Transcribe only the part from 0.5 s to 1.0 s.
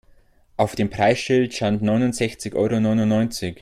Auf dem